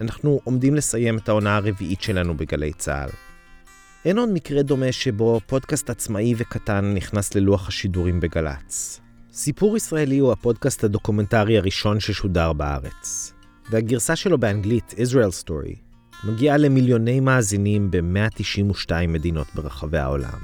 [0.00, 3.10] אנחנו עומדים לסיים את העונה הרביעית שלנו בגלי צה"ל.
[4.04, 9.01] אין עוד מקרה דומה שבו פודקאסט עצמאי וקטן נכנס ללוח השידורים בגל"צ.
[9.34, 13.32] סיפור ישראלי הוא הפודקאסט הדוקומנטרי הראשון ששודר בארץ,
[13.70, 15.74] והגרסה שלו באנגלית, Israel Story,
[16.24, 20.38] מגיעה למיליוני מאזינים ב-192 מדינות ברחבי העולם.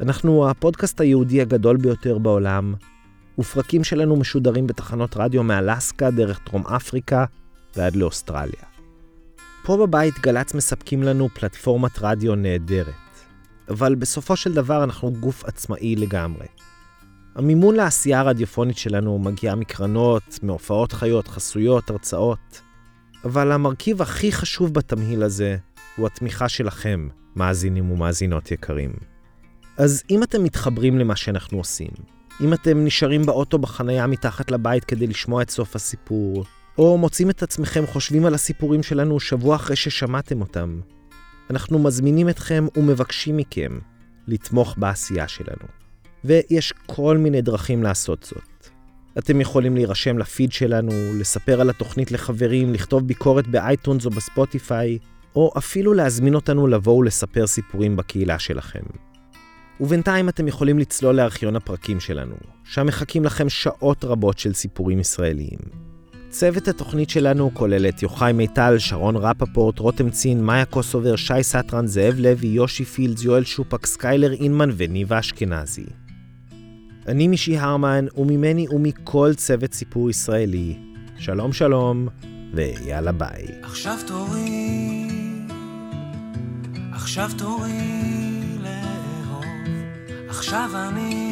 [0.00, 2.74] אנחנו הפודקאסט היהודי הגדול ביותר בעולם,
[3.38, 7.24] ופרקים שלנו משודרים בתחנות רדיו מאלסקה דרך דרום אפריקה
[7.76, 8.64] ועד לאוסטרליה.
[9.64, 12.94] פה בבית גל"צ מספקים לנו פלטפורמת רדיו נהדרת,
[13.68, 16.46] אבל בסופו של דבר אנחנו גוף עצמאי לגמרי.
[17.34, 22.60] המימון לעשייה הרדיופונית שלנו מגיע מקרנות, מהופעות חיות, חסויות, הרצאות,
[23.24, 25.56] אבל המרכיב הכי חשוב בתמהיל הזה
[25.96, 28.92] הוא התמיכה שלכם, מאזינים ומאזינות יקרים.
[29.76, 31.90] אז אם אתם מתחברים למה שאנחנו עושים,
[32.40, 36.44] אם אתם נשארים באוטו בחנייה מתחת לבית כדי לשמוע את סוף הסיפור,
[36.78, 40.80] או מוצאים את עצמכם חושבים על הסיפורים שלנו שבוע אחרי ששמעתם אותם,
[41.50, 43.78] אנחנו מזמינים אתכם ומבקשים מכם
[44.26, 45.83] לתמוך בעשייה שלנו.
[46.24, 48.68] ויש כל מיני דרכים לעשות זאת.
[49.18, 54.20] אתם יכולים להירשם לפיד שלנו, לספר על התוכנית לחברים, לכתוב ביקורת ב iTunes או ב
[54.20, 54.98] Spotify,
[55.36, 58.82] או אפילו להזמין אותנו לבוא ולספר סיפורים בקהילה שלכם.
[59.80, 62.34] ובינתיים אתם יכולים לצלול לארכיון הפרקים שלנו,
[62.64, 65.58] שם מחכים לכם שעות רבות של סיפורים ישראליים.
[66.28, 71.86] צוות התוכנית שלנו כולל את יוחאי מיטל, שרון רפפורט, רותם צין, מאיה קוסובר, שי סטרן,
[71.86, 76.03] זאב לוי, יושי פילדס, יואל שופק, סקיילר אינמן וניבה אשכנזי.
[77.08, 80.78] אני מישי הרמן, וממני ומכל צוות סיפור ישראלי.
[81.18, 82.08] שלום שלום,
[82.54, 83.46] ויאללה ביי.
[83.62, 85.08] עכשיו תורי,
[86.92, 87.70] עכשיו תורי
[88.62, 89.44] לאהוב,
[90.28, 91.30] עכשיו אני,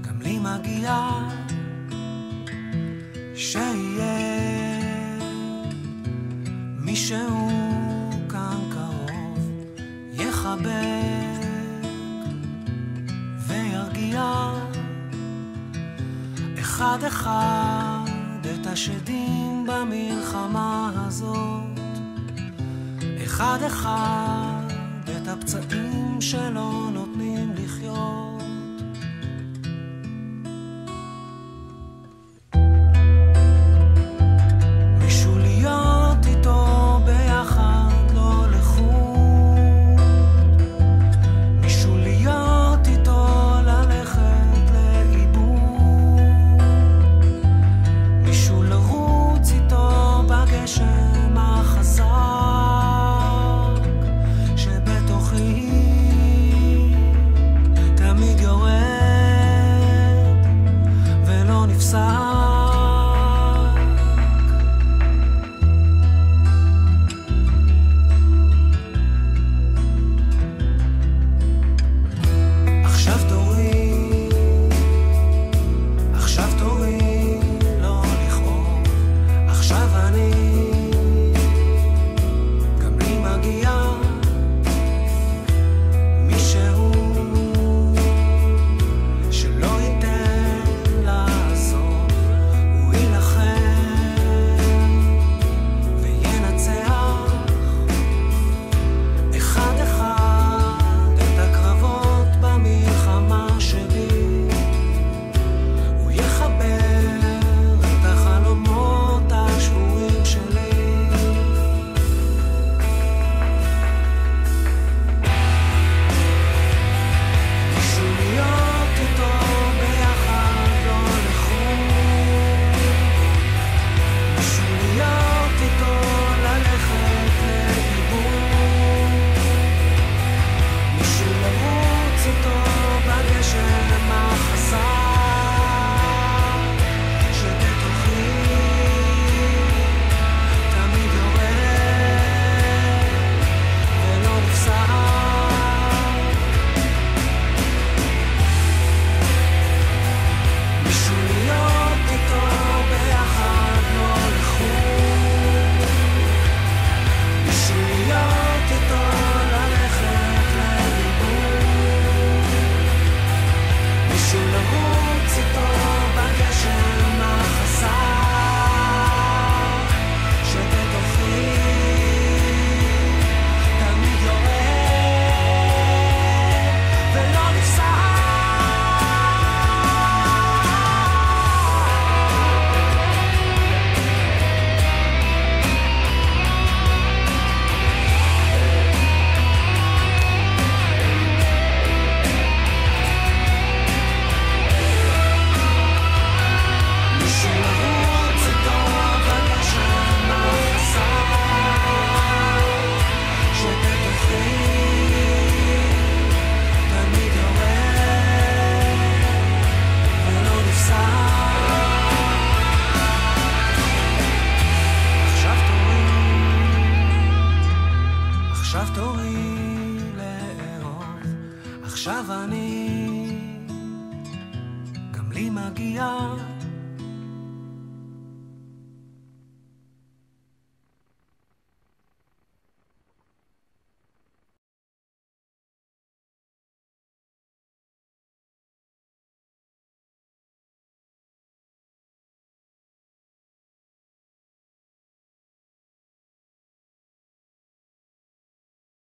[0.00, 0.98] גם לי מגיע
[3.34, 4.80] שיהיה
[6.80, 7.48] מישהו
[8.28, 9.38] כאן קרוב,
[10.12, 11.19] יחבר
[16.80, 18.08] אחד אחד
[18.54, 21.80] את השדים במלחמה הזאת,
[23.24, 24.62] אחד אחד
[25.04, 26.89] את הפצעים שלו